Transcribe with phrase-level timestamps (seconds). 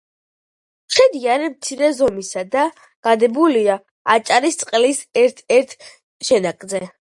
[0.95, 2.63] ხიდი არის მცირე ზომის და
[3.09, 3.77] გადებულია
[4.17, 5.79] აჭარისწყლის ერთ-ერთ
[6.33, 6.87] შენაკადზე.